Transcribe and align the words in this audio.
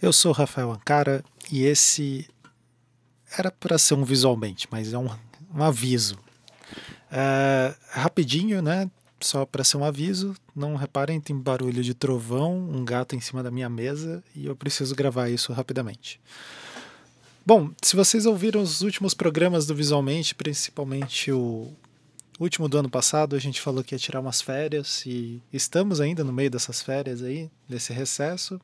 Eu 0.00 0.12
sou 0.12 0.30
Rafael 0.30 0.70
Ancara 0.70 1.24
e 1.50 1.64
esse 1.64 2.28
era 3.36 3.50
para 3.50 3.76
ser 3.76 3.94
um 3.94 4.04
visualmente, 4.04 4.68
mas 4.70 4.92
é 4.92 4.98
um, 4.98 5.10
um 5.52 5.62
aviso. 5.62 6.16
É, 7.10 7.74
rapidinho, 7.90 8.62
né? 8.62 8.88
Só 9.20 9.44
para 9.44 9.64
ser 9.64 9.76
um 9.76 9.84
aviso, 9.84 10.36
não 10.54 10.76
reparem, 10.76 11.20
tem 11.20 11.36
barulho 11.36 11.82
de 11.82 11.94
trovão, 11.94 12.56
um 12.56 12.84
gato 12.84 13.16
em 13.16 13.20
cima 13.20 13.42
da 13.42 13.50
minha 13.50 13.68
mesa 13.68 14.22
e 14.36 14.46
eu 14.46 14.54
preciso 14.54 14.94
gravar 14.94 15.28
isso 15.28 15.52
rapidamente. 15.52 16.20
Bom, 17.44 17.72
se 17.82 17.96
vocês 17.96 18.24
ouviram 18.24 18.62
os 18.62 18.82
últimos 18.82 19.14
programas 19.14 19.66
do 19.66 19.74
Visualmente, 19.74 20.32
principalmente 20.32 21.32
o 21.32 21.72
último 22.38 22.68
do 22.68 22.78
ano 22.78 22.90
passado, 22.90 23.34
a 23.34 23.38
gente 23.38 23.60
falou 23.60 23.82
que 23.82 23.94
ia 23.94 23.98
tirar 23.98 24.20
umas 24.20 24.40
férias 24.40 25.04
e 25.06 25.42
estamos 25.52 26.00
ainda 26.00 26.22
no 26.22 26.32
meio 26.32 26.50
dessas 26.50 26.80
férias 26.80 27.22
aí, 27.22 27.50
desse 27.68 27.92
recesso. 27.92 28.60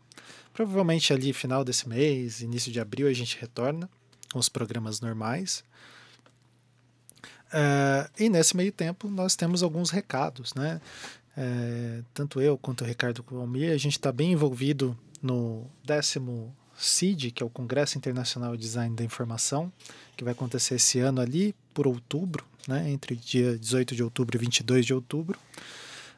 Provavelmente 0.52 1.12
ali 1.12 1.32
final 1.32 1.64
desse 1.64 1.88
mês, 1.88 2.40
início 2.40 2.70
de 2.70 2.80
abril, 2.80 3.08
a 3.08 3.12
gente 3.12 3.38
retorna 3.38 3.90
com 4.32 4.38
os 4.38 4.48
programas 4.48 5.00
normais. 5.00 5.64
Uh, 7.52 8.10
e 8.18 8.28
nesse 8.28 8.56
meio 8.56 8.72
tempo 8.72 9.08
nós 9.08 9.36
temos 9.36 9.62
alguns 9.62 9.90
recados, 9.90 10.54
né? 10.54 10.80
É, 11.36 12.02
tanto 12.12 12.40
eu 12.40 12.56
quanto 12.56 12.84
o 12.84 12.86
Ricardo 12.86 13.22
Colomir, 13.22 13.72
a 13.72 13.76
gente 13.76 13.98
está 13.98 14.12
bem 14.12 14.32
envolvido 14.32 14.96
no 15.20 15.66
décimo 15.84 16.54
CID, 16.76 17.30
que 17.30 17.42
é 17.42 17.46
o 17.46 17.50
Congresso 17.50 17.98
Internacional 17.98 18.56
de 18.56 18.62
Design 18.62 18.94
da 18.94 19.04
Informação, 19.04 19.72
que 20.16 20.24
vai 20.24 20.32
acontecer 20.32 20.76
esse 20.76 20.98
ano 21.00 21.20
ali 21.20 21.54
por 21.72 21.86
outubro, 21.86 22.44
né, 22.66 22.90
entre 22.90 23.16
dia 23.16 23.58
18 23.58 23.94
de 23.94 24.02
outubro 24.02 24.36
e 24.36 24.40
22 24.40 24.86
de 24.86 24.94
outubro. 24.94 25.38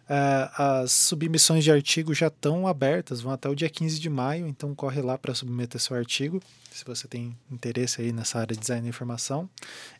Uh, 0.08 0.62
as 0.84 0.92
submissões 0.92 1.64
de 1.64 1.72
artigo 1.72 2.14
já 2.14 2.28
estão 2.28 2.68
abertas, 2.68 3.20
vão 3.20 3.32
até 3.32 3.48
o 3.48 3.56
dia 3.56 3.68
15 3.68 3.98
de 3.98 4.08
maio, 4.08 4.46
então 4.46 4.72
corre 4.72 5.02
lá 5.02 5.18
para 5.18 5.34
submeter 5.34 5.80
seu 5.80 5.96
artigo, 5.96 6.40
se 6.70 6.84
você 6.84 7.08
tem 7.08 7.36
interesse 7.50 8.00
aí 8.00 8.12
nessa 8.12 8.38
área 8.38 8.54
de 8.54 8.60
design 8.60 8.82
da 8.82 8.88
informação. 8.88 9.50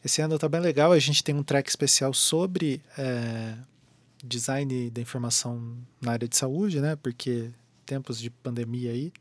Esse 0.05 0.23
ano 0.23 0.37
está 0.37 0.49
bem 0.49 0.61
legal, 0.61 0.93
a 0.93 0.99
gente 1.01 1.25
tem 1.25 1.35
um 1.35 1.43
track 1.43 1.69
especial 1.69 2.15
sobre 2.15 2.81
é, 2.97 3.55
design 4.23 4.91
da 4.91 5.01
informação 5.01 5.77
na 6.01 6.13
área 6.13 6.29
de 6.29 6.37
saúde, 6.37 6.81
né? 6.81 6.95
Porque 6.95 7.51
tempos 7.85 8.21
de 8.21 8.31
pandemia 8.31 8.91
aí. 8.91 9.13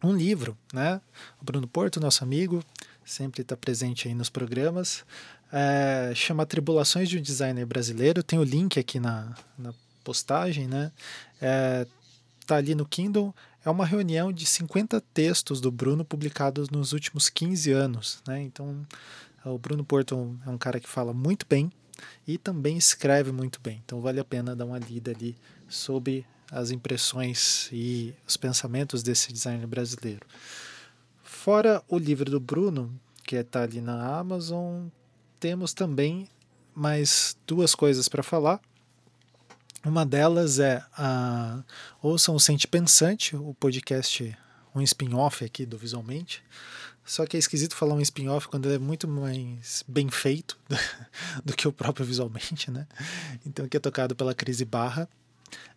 um 0.02 0.14
livro, 0.14 0.56
né? 0.72 1.00
O 1.40 1.44
Bruno 1.44 1.66
Porto, 1.66 2.00
nosso 2.00 2.22
amigo, 2.22 2.62
sempre 3.04 3.42
está 3.42 3.56
presente 3.56 4.08
aí 4.08 4.14
nos 4.14 4.30
programas, 4.30 5.04
é, 5.52 6.12
chama 6.16 6.44
Tribulações 6.44 7.08
de 7.08 7.18
um 7.18 7.22
Designer 7.22 7.64
Brasileiro. 7.64 8.24
Tem 8.24 8.38
o 8.38 8.42
link 8.42 8.78
aqui 8.78 8.98
na, 8.98 9.36
na 9.56 9.72
postagem, 10.02 10.66
né? 10.66 10.90
É, 11.40 11.86
tá 12.44 12.56
ali 12.56 12.74
no 12.74 12.84
Kindle. 12.84 13.34
É 13.64 13.70
uma 13.70 13.86
reunião 13.86 14.32
de 14.32 14.46
50 14.46 15.00
textos 15.14 15.60
do 15.60 15.70
Bruno 15.70 16.04
publicados 16.04 16.68
nos 16.70 16.92
últimos 16.92 17.30
15 17.30 17.70
anos, 17.70 18.20
né? 18.26 18.42
Então, 18.42 18.84
o 19.44 19.56
Bruno 19.56 19.84
Porto 19.84 20.36
é 20.44 20.50
um 20.50 20.58
cara 20.58 20.80
que 20.80 20.88
fala 20.88 21.12
muito 21.12 21.46
bem 21.48 21.70
e 22.26 22.36
também 22.36 22.76
escreve 22.76 23.30
muito 23.30 23.60
bem. 23.60 23.80
Então, 23.84 24.00
vale 24.00 24.18
a 24.18 24.24
pena 24.24 24.56
dar 24.56 24.64
uma 24.64 24.78
lida 24.78 25.12
ali 25.12 25.36
sobre 25.68 26.26
as 26.50 26.70
impressões 26.72 27.68
e 27.72 28.12
os 28.26 28.36
pensamentos 28.36 29.02
desse 29.02 29.32
designer 29.32 29.66
brasileiro. 29.66 30.26
Fora 31.44 31.84
o 31.90 31.98
livro 31.98 32.30
do 32.30 32.40
Bruno, 32.40 32.98
que 33.22 33.36
está 33.36 33.64
ali 33.64 33.78
na 33.78 34.16
Amazon, 34.16 34.86
temos 35.38 35.74
também 35.74 36.26
mais 36.74 37.36
duas 37.46 37.74
coisas 37.74 38.08
para 38.08 38.22
falar. 38.22 38.62
Uma 39.84 40.06
delas 40.06 40.58
é 40.58 40.82
a 40.96 41.62
Ouçam 42.00 42.34
o 42.34 42.40
Sente 42.40 42.66
Pensante, 42.66 43.36
o 43.36 43.52
podcast, 43.60 44.34
um 44.74 44.80
spin-off 44.80 45.44
aqui 45.44 45.66
do 45.66 45.76
Visualmente. 45.76 46.42
Só 47.04 47.26
que 47.26 47.36
é 47.36 47.40
esquisito 47.40 47.76
falar 47.76 47.92
um 47.92 48.00
spin-off 48.00 48.48
quando 48.48 48.64
ele 48.64 48.76
é 48.76 48.78
muito 48.78 49.06
mais 49.06 49.84
bem 49.86 50.08
feito 50.08 50.58
do 51.44 51.52
que 51.52 51.68
o 51.68 51.72
próprio 51.74 52.06
Visualmente, 52.06 52.70
né? 52.70 52.86
Então, 53.44 53.68
que 53.68 53.76
é 53.76 53.80
tocado 53.80 54.16
pela 54.16 54.34
Crise 54.34 54.64
Barra. 54.64 55.06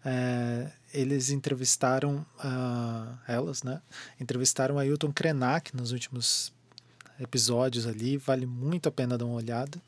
É, 0.04 0.72
eles 0.94 1.30
entrevistaram 1.30 2.26
uh, 2.40 3.18
elas, 3.28 3.64
né? 3.64 3.82
Entrevistaram 4.20 4.80
a 4.80 4.82
Ailton 4.82 5.12
Krenak 5.12 5.76
nos 5.76 5.92
últimos 5.92 6.54
episódios 7.20 7.86
ali. 7.86 8.18
Vale 8.18 8.46
muito 8.46 8.88
a 8.88 8.92
pena 8.92 9.18
dar 9.18 9.26
uma 9.26 9.36
olhada, 9.36 9.82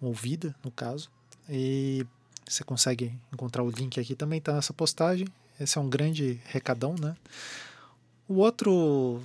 uma 0.00 0.08
ouvida, 0.08 0.54
no 0.64 0.70
caso. 0.70 1.10
E 1.48 2.06
você 2.48 2.64
consegue 2.64 3.18
encontrar 3.32 3.62
o 3.62 3.70
link 3.70 3.98
aqui 4.00 4.14
também, 4.14 4.38
está 4.38 4.52
nessa 4.52 4.72
postagem. 4.72 5.26
Esse 5.60 5.78
é 5.78 5.80
um 5.80 5.88
grande 5.88 6.40
recadão, 6.46 6.94
né? 6.98 7.16
O 8.28 8.34
outro 8.34 9.22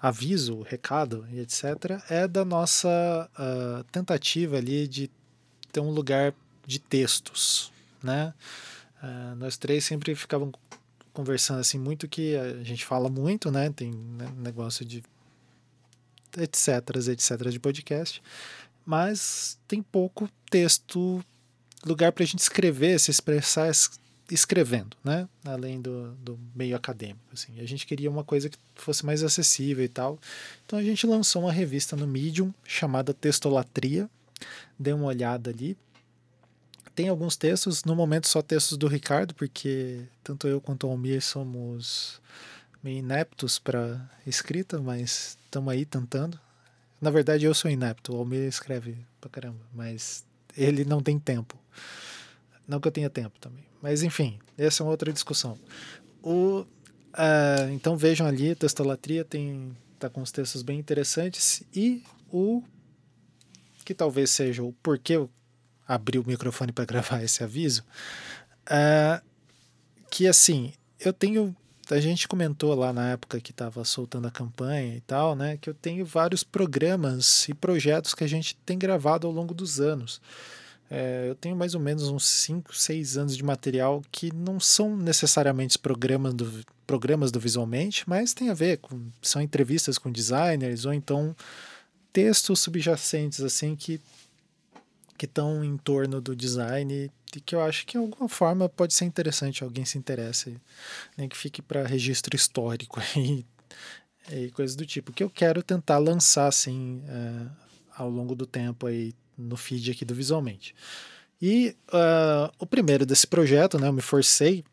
aviso, 0.00 0.62
recado 0.62 1.26
e 1.32 1.40
etc. 1.40 2.00
é 2.08 2.26
da 2.26 2.44
nossa 2.44 3.28
uh, 3.38 3.84
tentativa 3.84 4.56
ali 4.56 4.86
de 4.86 5.10
ter 5.72 5.80
um 5.80 5.90
lugar 5.90 6.34
de 6.66 6.78
textos, 6.78 7.72
né? 8.02 8.32
Uh, 9.02 9.36
nós 9.36 9.56
três 9.56 9.84
sempre 9.84 10.14
ficavam 10.14 10.52
conversando 11.12 11.60
assim 11.60 11.78
muito 11.78 12.08
que 12.08 12.36
a 12.36 12.62
gente 12.62 12.84
fala 12.84 13.08
muito, 13.08 13.50
né? 13.50 13.70
Tem 13.70 13.92
né, 13.92 14.32
negócio 14.36 14.84
de 14.84 15.02
etc, 16.36 17.08
etc 17.08 17.48
de 17.50 17.58
podcast, 17.58 18.22
mas 18.84 19.58
tem 19.66 19.82
pouco 19.82 20.28
texto, 20.50 21.24
lugar 21.84 22.12
para 22.12 22.22
a 22.22 22.26
gente 22.26 22.40
escrever, 22.40 22.98
se 23.00 23.10
expressar 23.10 23.70
escrevendo, 24.30 24.96
né? 25.02 25.28
Além 25.44 25.80
do, 25.80 26.12
do 26.16 26.38
meio 26.54 26.76
acadêmico, 26.76 27.20
assim. 27.32 27.58
A 27.60 27.64
gente 27.64 27.86
queria 27.86 28.10
uma 28.10 28.22
coisa 28.22 28.48
que 28.48 28.58
fosse 28.74 29.04
mais 29.04 29.22
acessível 29.22 29.84
e 29.84 29.88
tal. 29.88 30.18
Então 30.66 30.78
a 30.78 30.82
gente 30.82 31.06
lançou 31.06 31.42
uma 31.42 31.52
revista 31.52 31.96
no 31.96 32.06
Medium 32.06 32.52
chamada 32.64 33.14
Textolatria. 33.14 34.08
Dê 34.78 34.92
uma 34.92 35.06
olhada 35.06 35.50
ali 35.50 35.76
tem 36.98 37.08
alguns 37.08 37.36
textos, 37.36 37.84
no 37.84 37.94
momento 37.94 38.26
só 38.26 38.42
textos 38.42 38.76
do 38.76 38.88
Ricardo, 38.88 39.32
porque 39.32 40.02
tanto 40.24 40.48
eu 40.48 40.60
quanto 40.60 40.84
o 40.84 40.90
Almir 40.90 41.22
somos 41.22 42.20
meio 42.82 42.98
ineptos 42.98 43.56
para 43.56 44.10
escrita, 44.26 44.80
mas 44.80 45.38
estamos 45.44 45.72
aí 45.72 45.84
tentando. 45.84 46.40
Na 47.00 47.08
verdade, 47.08 47.44
eu 47.44 47.54
sou 47.54 47.70
inepto, 47.70 48.12
o 48.12 48.18
Almir 48.18 48.40
escreve 48.48 48.98
pra 49.20 49.30
caramba, 49.30 49.60
mas 49.72 50.24
ele 50.56 50.84
não 50.84 51.00
tem 51.00 51.20
tempo. 51.20 51.56
Não 52.66 52.80
que 52.80 52.88
eu 52.88 52.92
tenha 52.92 53.08
tempo 53.08 53.38
também. 53.38 53.64
Mas 53.80 54.02
enfim, 54.02 54.36
essa 54.58 54.82
é 54.82 54.84
uma 54.84 54.90
outra 54.90 55.12
discussão. 55.12 55.56
O, 56.20 56.62
uh, 56.62 57.70
então 57.70 57.96
vejam 57.96 58.26
ali, 58.26 58.56
Textolatria 58.56 59.24
tem 59.24 59.70
tá 60.00 60.10
com 60.10 60.20
os 60.20 60.32
textos 60.32 60.62
bem 60.62 60.80
interessantes 60.80 61.62
e 61.72 62.02
o 62.28 62.60
que 63.84 63.94
talvez 63.94 64.30
seja 64.30 64.64
o 64.64 64.72
porquê 64.82 65.16
abrir 65.88 66.18
o 66.18 66.26
microfone 66.26 66.70
para 66.70 66.84
gravar 66.86 67.22
esse 67.22 67.42
aviso, 67.42 67.82
uh, 68.70 69.24
que 70.10 70.26
assim, 70.26 70.72
eu 71.00 71.12
tenho. 71.12 71.56
A 71.90 72.00
gente 72.00 72.28
comentou 72.28 72.74
lá 72.74 72.92
na 72.92 73.12
época 73.12 73.40
que 73.40 73.50
estava 73.50 73.82
soltando 73.82 74.28
a 74.28 74.30
campanha 74.30 74.94
e 74.94 75.00
tal, 75.00 75.34
né? 75.34 75.56
Que 75.56 75.70
eu 75.70 75.74
tenho 75.74 76.04
vários 76.04 76.44
programas 76.44 77.48
e 77.48 77.54
projetos 77.54 78.14
que 78.14 78.22
a 78.22 78.26
gente 78.26 78.54
tem 78.56 78.78
gravado 78.78 79.26
ao 79.26 79.32
longo 79.32 79.54
dos 79.54 79.80
anos. 79.80 80.20
É, 80.90 81.26
eu 81.28 81.34
tenho 81.34 81.56
mais 81.56 81.74
ou 81.74 81.80
menos 81.80 82.08
uns 82.08 82.26
5, 82.26 82.74
6 82.74 83.16
anos 83.16 83.36
de 83.36 83.42
material 83.42 84.02
que 84.10 84.32
não 84.34 84.58
são 84.60 84.96
necessariamente 84.96 85.78
programas 85.78 86.34
do, 86.34 86.64
programas 86.86 87.30
do 87.30 87.40
Visualmente, 87.40 88.08
mas 88.08 88.34
tem 88.34 88.50
a 88.50 88.54
ver 88.54 88.78
com. 88.78 89.10
São 89.22 89.40
entrevistas 89.40 89.96
com 89.96 90.12
designers 90.12 90.84
ou 90.84 90.92
então 90.92 91.34
textos 92.12 92.60
subjacentes 92.60 93.40
assim 93.40 93.76
que 93.76 94.00
que 95.18 95.26
estão 95.26 95.64
em 95.64 95.76
torno 95.76 96.20
do 96.20 96.34
design 96.36 97.10
e 97.36 97.40
que 97.40 97.54
eu 97.54 97.60
acho 97.60 97.84
que 97.84 97.92
de 97.92 97.98
alguma 97.98 98.28
forma 98.28 98.68
pode 98.68 98.94
ser 98.94 99.04
interessante 99.04 99.64
alguém 99.64 99.84
se 99.84 99.98
interesse, 99.98 100.56
nem 101.16 101.28
que 101.28 101.36
fique 101.36 101.60
para 101.60 101.86
registro 101.86 102.34
histórico 102.36 103.00
e, 103.18 103.44
e 104.30 104.50
coisas 104.52 104.76
do 104.76 104.86
tipo, 104.86 105.12
que 105.12 105.22
eu 105.22 105.28
quero 105.28 105.62
tentar 105.62 105.98
lançar 105.98 106.46
assim 106.46 107.02
uh, 107.04 107.50
ao 107.94 108.08
longo 108.08 108.34
do 108.34 108.46
tempo 108.46 108.86
aí 108.86 109.12
no 109.36 109.56
feed 109.56 109.90
aqui 109.90 110.04
do 110.04 110.14
Visualmente. 110.14 110.74
E 111.42 111.76
uh, 111.88 112.52
o 112.58 112.66
primeiro 112.66 113.04
desse 113.04 113.26
projeto, 113.26 113.78
né, 113.78 113.88
eu 113.88 113.92
me 113.92 114.00
forcei 114.00 114.64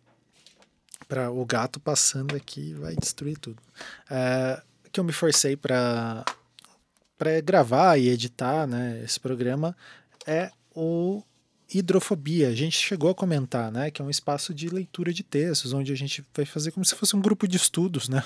para 1.07 1.29
o 1.29 1.45
gato 1.45 1.79
passando 1.79 2.35
aqui 2.35 2.73
vai 2.73 2.95
destruir 2.95 3.37
tudo. 3.37 3.61
Uh, 4.05 4.61
que 4.91 4.99
eu 4.99 5.03
me 5.03 5.11
forcei 5.11 5.55
para 5.55 6.23
para 7.17 7.39
gravar 7.39 7.97
e 7.97 8.09
editar 8.09 8.67
né, 8.67 9.01
esse 9.03 9.19
programa 9.19 9.75
é 10.25 10.51
o 10.73 11.23
hidrofobia. 11.73 12.49
A 12.49 12.55
gente 12.55 12.77
chegou 12.77 13.09
a 13.09 13.15
comentar, 13.15 13.71
né, 13.71 13.89
que 13.89 14.01
é 14.01 14.05
um 14.05 14.09
espaço 14.09 14.53
de 14.53 14.69
leitura 14.69 15.13
de 15.13 15.23
textos, 15.23 15.73
onde 15.73 15.91
a 15.91 15.95
gente 15.95 16.23
vai 16.33 16.45
fazer 16.45 16.71
como 16.71 16.85
se 16.85 16.95
fosse 16.95 17.15
um 17.15 17.21
grupo 17.21 17.47
de 17.47 17.57
estudos, 17.57 18.07
né? 18.09 18.23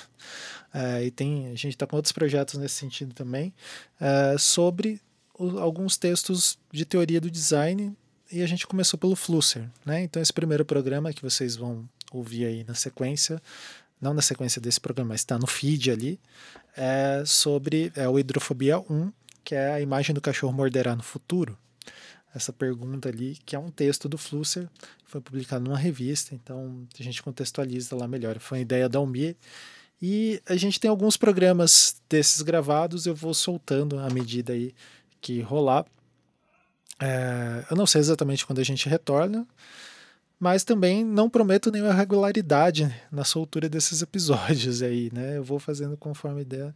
É, 0.73 1.05
e 1.05 1.11
tem, 1.11 1.47
a 1.47 1.55
gente 1.55 1.69
está 1.69 1.87
com 1.87 1.95
outros 1.95 2.11
projetos 2.11 2.55
nesse 2.55 2.75
sentido 2.75 3.13
também, 3.13 3.53
é, 3.99 4.37
sobre 4.37 5.01
o, 5.33 5.57
alguns 5.59 5.97
textos 5.97 6.59
de 6.71 6.85
teoria 6.85 7.21
do 7.21 7.31
design. 7.31 7.95
E 8.31 8.43
a 8.43 8.47
gente 8.47 8.67
começou 8.67 8.99
pelo 8.99 9.15
Flusser, 9.15 9.67
né? 9.83 10.03
Então 10.03 10.21
esse 10.21 10.33
primeiro 10.33 10.63
programa 10.63 11.11
que 11.11 11.21
vocês 11.21 11.55
vão 11.55 11.89
ouvir 12.11 12.45
aí 12.45 12.63
na 12.63 12.75
sequência, 12.75 13.41
não 13.99 14.13
na 14.13 14.21
sequência 14.21 14.61
desse 14.61 14.79
programa, 14.79 15.09
mas 15.09 15.21
está 15.21 15.37
no 15.37 15.47
feed 15.47 15.89
ali, 15.89 16.19
é 16.77 17.23
sobre 17.25 17.91
é 17.95 18.07
o 18.07 18.19
Hidrofobia 18.19 18.79
1, 18.79 19.11
que 19.43 19.55
é 19.55 19.71
a 19.71 19.81
imagem 19.81 20.13
do 20.13 20.21
cachorro 20.21 20.53
morderá 20.53 20.95
no 20.95 21.01
futuro 21.01 21.57
essa 22.33 22.53
pergunta 22.53 23.09
ali, 23.09 23.37
que 23.45 23.55
é 23.55 23.59
um 23.59 23.71
texto 23.71 24.07
do 24.07 24.17
Flusser, 24.17 24.69
foi 25.05 25.19
publicado 25.19 25.63
numa 25.65 25.77
revista, 25.77 26.35
então 26.35 26.87
a 26.99 27.03
gente 27.03 27.23
contextualiza 27.23 27.95
lá 27.95 28.07
melhor. 28.07 28.39
Foi 28.39 28.59
uma 28.59 28.61
ideia 28.61 28.87
da 28.87 28.99
Almir. 28.99 29.35
E 30.01 30.41
a 30.47 30.55
gente 30.55 30.79
tem 30.79 30.89
alguns 30.89 31.17
programas 31.17 32.01
desses 32.09 32.41
gravados, 32.41 33.05
eu 33.05 33.15
vou 33.15 33.33
soltando 33.33 33.99
à 33.99 34.09
medida 34.09 34.53
aí 34.53 34.73
que 35.19 35.41
rolar. 35.41 35.85
É, 37.01 37.65
eu 37.69 37.75
não 37.75 37.85
sei 37.85 37.99
exatamente 37.99 38.45
quando 38.45 38.59
a 38.59 38.63
gente 38.63 38.87
retorna, 38.87 39.47
mas 40.39 40.63
também 40.63 41.03
não 41.03 41.29
prometo 41.29 41.71
nenhuma 41.71 41.93
regularidade 41.93 42.95
na 43.11 43.23
soltura 43.23 43.67
desses 43.67 44.01
episódios 44.03 44.81
aí, 44.81 45.11
né? 45.13 45.37
Eu 45.37 45.43
vou 45.43 45.59
fazendo 45.59 45.97
conforme 45.97 46.45
der, 46.45 46.73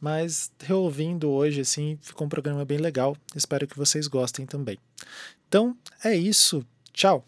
mas 0.00 0.50
reouvindo 0.60 1.30
hoje, 1.30 1.60
assim, 1.60 1.96
ficou 2.02 2.26
um 2.26 2.30
programa 2.30 2.64
bem 2.64 2.78
legal. 2.78 3.16
Espero 3.34 3.66
que 3.66 3.76
vocês 3.76 4.08
gostem 4.08 4.44
também. 4.44 4.78
Então, 5.46 5.76
é 6.02 6.14
isso. 6.16 6.66
Tchau! 6.92 7.24